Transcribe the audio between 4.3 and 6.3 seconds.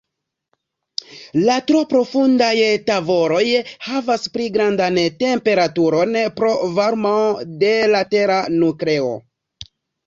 pli grandan temperaturon